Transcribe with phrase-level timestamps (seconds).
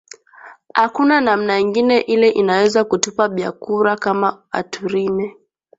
[0.83, 5.25] Akuna namna ingine ile inaweza ku tupa byakuria kama atu rime